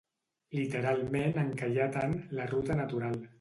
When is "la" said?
2.41-2.49